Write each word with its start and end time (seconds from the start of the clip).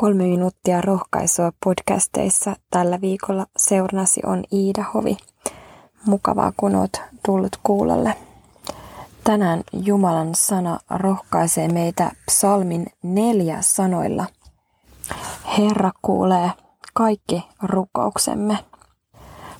Kolme 0.00 0.24
minuuttia 0.24 0.80
rohkaisua 0.80 1.52
podcasteissa 1.64 2.56
tällä 2.70 3.00
viikolla 3.00 3.46
seurnasi 3.56 4.20
on 4.26 4.44
Iida 4.52 4.84
Hovi. 4.94 5.16
Mukavaa 6.06 6.52
kun 6.56 6.74
oot 6.74 6.92
tullut 7.26 7.58
kuulolle. 7.62 8.14
Tänään 9.24 9.62
Jumalan 9.72 10.34
sana 10.34 10.78
rohkaisee 10.90 11.68
meitä 11.68 12.10
psalmin 12.26 12.86
neljä 13.02 13.58
sanoilla. 13.60 14.26
Herra 15.58 15.90
kuulee 16.02 16.50
kaikki 16.94 17.48
rukouksemme. 17.62 18.58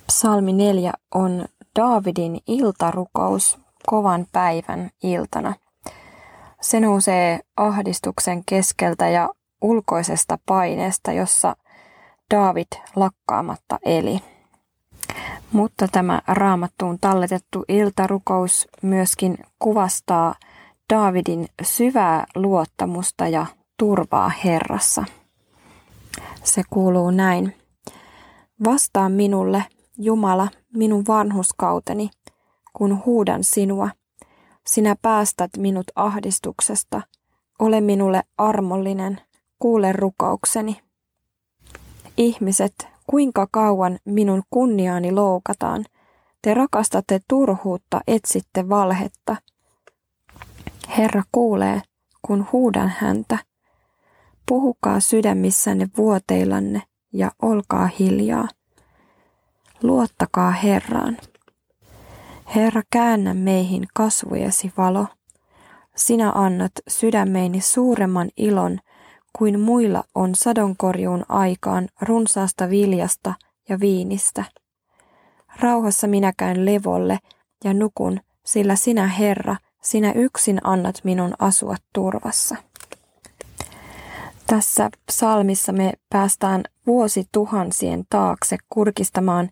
Psalmi 0.07 0.53
neljä 0.53 0.93
on 1.15 1.45
Daavidin 1.79 2.41
iltarukous 2.47 3.59
kovan 3.87 4.27
päivän 4.33 4.91
iltana. 5.03 5.55
Se 6.61 6.81
nousee 6.81 7.41
ahdistuksen 7.57 8.45
keskeltä 8.45 9.09
ja 9.09 9.29
ulkoisesta 9.63 10.39
paineesta, 10.47 11.13
jossa 11.13 11.57
David 12.35 12.67
lakkaamatta 12.97 13.79
eli. 13.85 14.19
Mutta 15.53 15.89
tämä 15.93 16.23
raamattuun 16.27 16.99
talletettu 17.01 17.65
iltarukous 17.69 18.69
myöskin 18.83 19.39
kuvastaa 19.59 20.35
Daavidin 20.95 21.49
syvää 21.63 22.27
luottamusta 22.35 23.29
ja 23.29 23.47
turvaa 23.77 24.29
Herrassa. 24.45 25.05
Se 26.45 26.63
kuuluu 26.71 27.11
näin. 27.11 27.57
Vastaa 28.65 29.09
minulle, 29.09 29.65
Jumala, 29.99 30.49
minun 30.75 31.05
vanhuskauteni, 31.09 32.11
kun 32.73 33.05
huudan 33.07 33.45
sinua. 33.45 33.91
Sinä 34.67 34.97
päästät 35.03 35.51
minut 35.57 35.87
ahdistuksesta. 35.95 37.03
Ole 37.59 37.81
minulle 37.81 38.23
armollinen, 38.39 39.21
kuule 39.59 39.93
rukoukseni. 39.93 40.81
Ihmiset, 42.17 42.89
kuinka 43.07 43.49
kauan 43.51 43.99
minun 44.05 44.43
kunniaani 44.51 45.13
loukataan? 45.13 45.85
Te 46.43 46.55
rakastatte 46.55 47.21
turhuutta, 47.29 48.01
etsitte 48.07 48.69
valhetta. 48.69 49.37
Herra 50.99 51.23
kuulee, 51.33 51.83
kun 52.23 52.47
huudan 52.53 52.93
häntä. 52.99 53.39
Puhukaa 54.49 55.01
sydämissänne 55.01 55.89
vuoteillanne 55.97 56.83
ja 57.13 57.31
olkaa 57.43 57.87
hiljaa. 57.99 58.49
Luottakaa 59.83 60.51
Herraan. 60.51 61.19
Herra, 62.55 62.83
käännä 62.91 63.35
meihin 63.35 63.87
kasvojesi 63.95 64.73
valo. 64.77 65.07
Sinä 65.97 66.33
annat 66.33 66.73
sydämeeni 66.89 67.61
suuremman 67.61 68.31
ilon 68.37 68.79
kuin 69.39 69.61
muilla 69.61 70.05
on 70.15 70.35
sadonkorjuun 70.35 71.25
aikaan 71.29 71.89
runsaasta 72.01 72.71
viljasta 72.71 73.35
ja 73.69 73.81
viinistä. 73.81 74.45
Rauhassa 75.61 76.07
minä 76.07 76.33
käyn 76.37 76.65
levolle 76.65 77.19
ja 77.65 77.75
nukun, 77.75 78.21
sillä 78.45 78.77
sinä 78.77 79.07
Herra, 79.07 79.57
sinä 79.83 80.13
yksin 80.13 80.61
annat 80.65 81.01
minun 81.05 81.35
asua 81.39 81.77
turvassa. 81.93 82.57
Tässä 84.47 84.91
psalmissa 85.07 85.73
me 85.73 85.93
päästään 86.11 86.63
vuosituhansien 86.87 88.05
taakse 88.11 88.57
kurkistamaan 88.69 89.51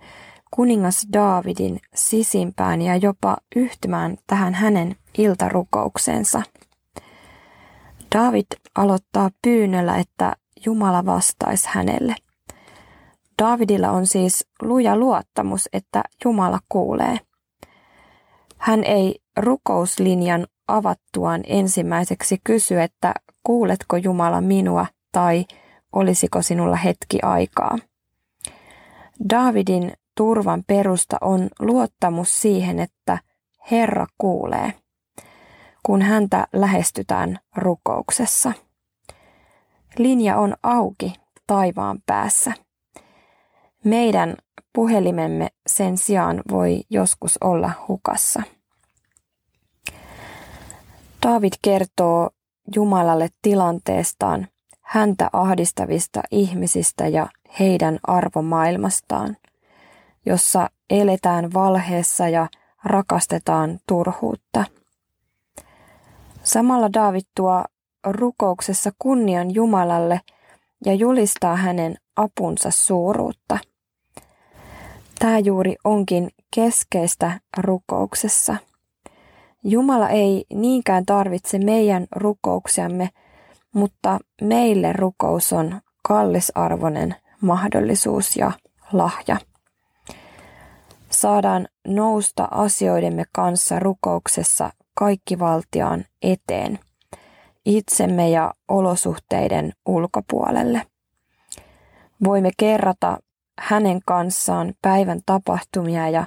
kuningas 0.50 1.06
Daavidin 1.12 1.80
sisimpään 1.94 2.82
ja 2.82 2.96
jopa 2.96 3.36
yhtymään 3.56 4.16
tähän 4.26 4.54
hänen 4.54 4.96
iltarukoukseensa– 5.18 6.42
David 8.14 8.46
aloittaa 8.74 9.30
pyynnöllä, 9.42 9.96
että 9.96 10.32
Jumala 10.66 11.06
vastaisi 11.06 11.68
hänelle. 11.70 12.14
Davidilla 13.42 13.90
on 13.90 14.06
siis 14.06 14.46
luja 14.62 14.96
luottamus, 14.96 15.68
että 15.72 16.02
Jumala 16.24 16.58
kuulee. 16.68 17.18
Hän 18.58 18.84
ei 18.84 19.18
rukouslinjan 19.36 20.46
avattuaan 20.68 21.40
ensimmäiseksi 21.46 22.38
kysy, 22.44 22.80
että 22.80 23.14
kuuletko 23.42 23.96
Jumala 23.96 24.40
minua 24.40 24.86
tai 25.12 25.44
olisiko 25.92 26.42
sinulla 26.42 26.76
hetki 26.76 27.18
aikaa. 27.22 27.78
Davidin 29.30 29.92
turvan 30.16 30.64
perusta 30.66 31.16
on 31.20 31.48
luottamus 31.60 32.42
siihen, 32.42 32.78
että 32.78 33.18
Herra 33.70 34.06
kuulee 34.18 34.72
kun 35.86 36.02
häntä 36.02 36.46
lähestytään 36.52 37.38
rukouksessa. 37.56 38.52
Linja 39.98 40.36
on 40.36 40.54
auki 40.62 41.14
taivaan 41.46 41.98
päässä. 42.06 42.52
Meidän 43.84 44.36
puhelimemme 44.72 45.48
sen 45.66 45.98
sijaan 45.98 46.42
voi 46.50 46.80
joskus 46.90 47.38
olla 47.40 47.70
hukassa. 47.88 48.42
David 51.26 51.52
kertoo 51.62 52.30
Jumalalle 52.74 53.28
tilanteestaan, 53.42 54.48
häntä 54.80 55.30
ahdistavista 55.32 56.22
ihmisistä 56.30 57.08
ja 57.08 57.26
heidän 57.60 57.98
arvomaailmastaan, 58.06 59.36
jossa 60.26 60.70
eletään 60.90 61.52
valheessa 61.54 62.28
ja 62.28 62.48
rakastetaan 62.84 63.78
turhuutta. 63.88 64.64
Samalla 66.44 66.92
Daavid 66.92 67.22
tuo 67.36 67.64
rukouksessa 68.06 68.90
kunnian 68.98 69.54
Jumalalle 69.54 70.20
ja 70.84 70.94
julistaa 70.94 71.56
hänen 71.56 71.96
apunsa 72.16 72.70
suuruutta. 72.70 73.58
Tämä 75.18 75.38
juuri 75.38 75.76
onkin 75.84 76.30
keskeistä 76.54 77.40
rukouksessa. 77.56 78.56
Jumala 79.62 80.08
ei 80.08 80.44
niinkään 80.54 81.06
tarvitse 81.06 81.58
meidän 81.58 82.06
rukouksiamme, 82.16 83.08
mutta 83.72 84.18
meille 84.42 84.92
rukous 84.92 85.52
on 85.52 85.80
kallisarvoinen 86.02 87.14
mahdollisuus 87.40 88.36
ja 88.36 88.52
lahja. 88.92 89.36
Saadaan 91.10 91.68
nousta 91.86 92.48
asioidemme 92.50 93.24
kanssa 93.32 93.78
rukouksessa 93.78 94.70
kaikkivaltiaan 94.94 96.04
eteen, 96.22 96.78
itsemme 97.66 98.30
ja 98.30 98.54
olosuhteiden 98.68 99.72
ulkopuolelle. 99.86 100.82
Voimme 102.24 102.50
kerrata 102.56 103.18
hänen 103.58 104.00
kanssaan 104.06 104.74
päivän 104.82 105.20
tapahtumia 105.26 106.08
ja 106.08 106.26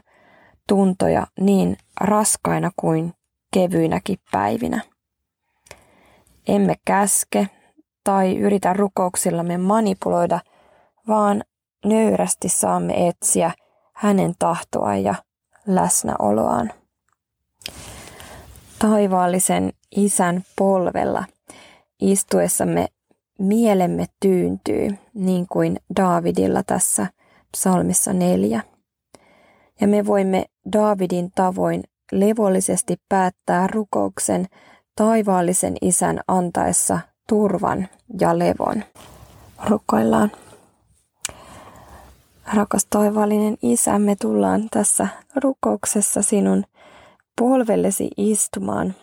tuntoja 0.67 1.27
niin 1.39 1.77
raskaina 2.01 2.71
kuin 2.75 3.13
kevyinäkin 3.53 4.17
päivinä. 4.31 4.81
Emme 6.47 6.75
käske 6.85 7.47
tai 8.03 8.37
yritä 8.37 8.73
rukouksillamme 8.73 9.57
manipuloida, 9.57 10.39
vaan 11.07 11.43
nöyrästi 11.85 12.49
saamme 12.49 13.07
etsiä 13.07 13.51
hänen 13.93 14.33
tahtoa 14.39 14.95
ja 14.95 15.15
läsnäoloaan 15.65 16.71
taivaallisen 18.79 19.73
isän 19.95 20.43
polvella 20.57 21.23
istuessamme 22.01 22.87
mielemme 23.39 24.05
tyyntyy, 24.19 24.97
niin 25.13 25.47
kuin 25.47 25.79
Daavidilla 25.95 26.63
tässä 26.63 27.07
psalmissa 27.51 28.13
neljä. 28.13 28.61
Ja 29.81 29.87
me 29.87 30.05
voimme 30.05 30.45
Daavidin 30.73 31.31
tavoin 31.35 31.83
levollisesti 32.11 32.95
päättää 33.09 33.67
rukouksen 33.67 34.45
taivaallisen 34.95 35.77
isän 35.81 36.19
antaessa 36.27 36.99
turvan 37.29 37.87
ja 38.19 38.39
levon. 38.39 38.83
Rukoillaan. 39.69 40.31
Rakas 42.53 42.85
taivaallinen 42.89 43.57
isä, 43.61 43.99
me 43.99 44.15
tullaan 44.15 44.67
tässä 44.71 45.07
rukouksessa 45.35 46.21
sinun 46.21 46.63
polvellesi 47.39 48.09
istumaan. 48.17 48.95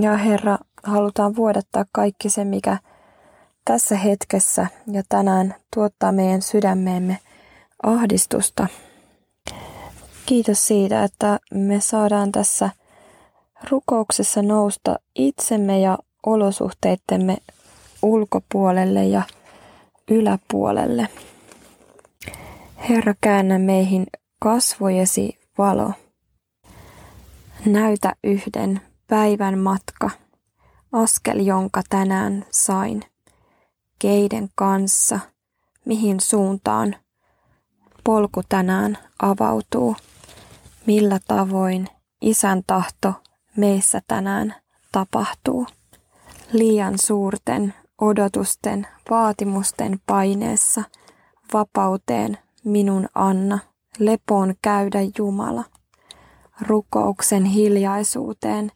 Ja 0.00 0.16
Herra, 0.16 0.58
halutaan 0.82 1.36
vuodattaa 1.36 1.84
kaikki 1.92 2.30
se, 2.30 2.44
mikä 2.44 2.78
tässä 3.64 3.96
hetkessä 3.96 4.66
ja 4.92 5.02
tänään 5.08 5.54
tuottaa 5.74 6.12
meidän 6.12 6.42
sydämeemme 6.42 7.18
ahdistusta. 7.82 8.66
Kiitos 10.26 10.66
siitä, 10.66 11.04
että 11.04 11.38
me 11.54 11.80
saadaan 11.80 12.32
tässä 12.32 12.70
rukouksessa 13.70 14.42
nousta 14.42 14.98
itsemme 15.14 15.80
ja 15.80 15.98
olosuhteittemme 16.26 17.36
ulkopuolelle 18.02 19.04
ja 19.04 19.22
yläpuolelle. 20.10 21.08
Herra, 22.88 23.14
käännä 23.20 23.58
meihin 23.58 24.06
kasvojesi 24.38 25.38
valo. 25.58 25.92
Näytä 27.66 28.12
yhden 28.24 28.80
päivän 29.06 29.58
matka, 29.58 30.10
askel 30.92 31.38
jonka 31.38 31.82
tänään 31.88 32.44
sain. 32.50 33.02
keiden 33.98 34.48
kanssa, 34.54 35.20
mihin 35.84 36.20
suuntaan 36.20 36.96
polku 38.04 38.42
tänään 38.48 38.98
avautuu, 39.22 39.96
millä 40.86 41.18
tavoin 41.28 41.88
isän 42.20 42.62
tahto 42.66 43.14
meissä 43.56 44.00
tänään 44.08 44.54
tapahtuu. 44.92 45.66
Liian 46.52 46.98
suurten 46.98 47.74
odotusten, 48.00 48.86
vaatimusten 49.10 50.00
paineessa 50.06 50.82
vapauteen 51.52 52.38
minun 52.64 53.08
anna, 53.14 53.58
lepoon 53.98 54.54
käydä 54.62 54.98
Jumala, 55.18 55.64
rukouksen 56.60 57.44
hiljaisuuteen, 57.44 58.72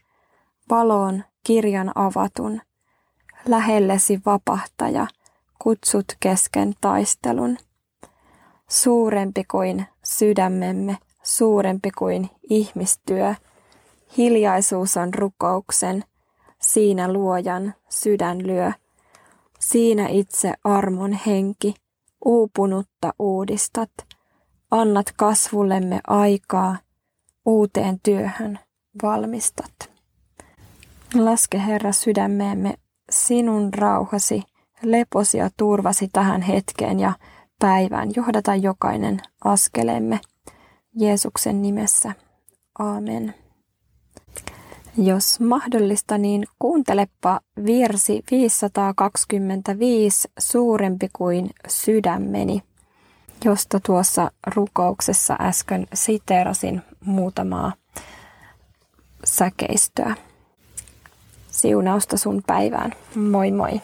valoon 0.71 1.25
kirjan 1.45 1.93
avatun, 1.95 2.61
lähellesi 3.49 4.21
vapahtaja, 4.27 5.07
kutsut 5.59 6.05
kesken 6.21 6.75
taistelun. 6.81 7.57
Suurempi 8.69 9.45
kuin 9.45 9.87
sydämemme, 10.05 10.99
suurempi 11.23 11.91
kuin 11.91 12.31
ihmistyö, 12.51 13.35
hiljaisuus 14.17 14.97
on 14.97 15.15
rukouksen, 15.15 16.05
siinä 16.61 17.13
luojan 17.13 17.75
sydän 17.89 18.47
lyö. 18.47 18.73
Siinä 19.61 20.09
itse 20.09 20.55
armon 20.65 21.13
henki, 21.13 21.75
uupunutta 22.25 23.15
uudistat. 23.19 23.91
Annat 24.71 25.07
kasvullemme 25.17 26.01
aikaa, 26.07 26.77
uuteen 27.51 28.01
työhön 28.03 28.59
valmistat. 29.03 29.91
Laske 31.15 31.59
Herra 31.67 31.93
sydämeemme 31.93 32.75
sinun 33.11 33.75
rauhasi, 33.75 34.43
leposi 34.83 35.39
ja 35.39 35.51
turvasi 35.57 36.09
tähän 36.13 36.43
hetkeen 36.43 37.01
ja 37.01 37.13
päivään. 37.59 38.11
Johdata 38.17 38.55
jokainen 38.55 39.21
askelemme 39.45 40.21
Jeesuksen 40.95 41.63
nimessä. 41.63 42.13
Aamen. 42.79 43.35
Jos 44.97 45.41
mahdollista, 45.41 46.19
niin 46.19 46.45
kuuntelepa 46.59 47.41
virsi 47.67 48.23
525 48.31 50.29
suurempi 50.39 51.09
kuin 51.13 51.51
sydämeni, 51.69 52.63
josta 53.45 53.81
tuossa 53.81 54.31
rukouksessa 54.55 55.37
äsken 55.41 55.87
siteerasin 55.95 56.83
muutamaa 57.05 57.73
säkeistöä. 59.25 60.15
Siunausta 61.51 62.17
sun 62.17 62.43
päivään. 62.47 62.93
Moi 63.15 63.51
moi! 63.51 63.81